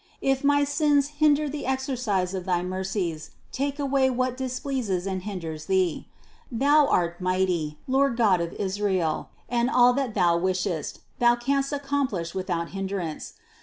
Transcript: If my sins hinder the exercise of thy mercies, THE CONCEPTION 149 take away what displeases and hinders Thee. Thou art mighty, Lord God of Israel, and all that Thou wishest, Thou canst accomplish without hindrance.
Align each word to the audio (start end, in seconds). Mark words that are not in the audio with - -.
If 0.23 0.43
my 0.43 0.63
sins 0.63 1.09
hinder 1.21 1.47
the 1.47 1.67
exercise 1.67 2.33
of 2.33 2.45
thy 2.45 2.63
mercies, 2.63 3.29
THE 3.51 3.57
CONCEPTION 3.71 3.91
149 3.91 4.09
take 4.09 4.09
away 4.09 4.09
what 4.17 4.35
displeases 4.35 5.05
and 5.05 5.21
hinders 5.21 5.65
Thee. 5.67 6.07
Thou 6.51 6.87
art 6.87 7.21
mighty, 7.21 7.77
Lord 7.87 8.17
God 8.17 8.41
of 8.41 8.51
Israel, 8.53 9.29
and 9.47 9.69
all 9.69 9.93
that 9.93 10.15
Thou 10.15 10.39
wishest, 10.39 11.01
Thou 11.19 11.35
canst 11.35 11.71
accomplish 11.71 12.33
without 12.33 12.69
hindrance. 12.69 13.33